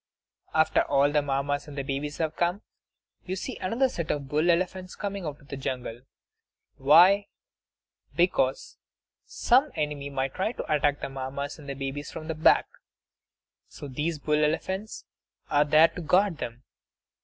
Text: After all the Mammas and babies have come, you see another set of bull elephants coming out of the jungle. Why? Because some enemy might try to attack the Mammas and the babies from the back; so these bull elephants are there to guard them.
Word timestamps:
After 0.55 0.81
all 0.81 1.11
the 1.11 1.21
Mammas 1.21 1.67
and 1.67 1.75
babies 1.75 2.17
have 2.17 2.35
come, 2.35 2.63
you 3.23 3.35
see 3.35 3.57
another 3.57 3.87
set 3.87 4.09
of 4.09 4.27
bull 4.27 4.49
elephants 4.49 4.95
coming 4.95 5.25
out 5.27 5.39
of 5.39 5.49
the 5.49 5.55
jungle. 5.57 6.01
Why? 6.77 7.27
Because 8.15 8.79
some 9.27 9.69
enemy 9.75 10.09
might 10.09 10.33
try 10.33 10.53
to 10.53 10.73
attack 10.73 11.01
the 11.01 11.07
Mammas 11.09 11.59
and 11.59 11.69
the 11.69 11.75
babies 11.75 12.09
from 12.09 12.27
the 12.29 12.33
back; 12.33 12.65
so 13.67 13.87
these 13.87 14.17
bull 14.17 14.43
elephants 14.43 15.05
are 15.51 15.65
there 15.65 15.89
to 15.89 16.01
guard 16.01 16.39
them. 16.39 16.63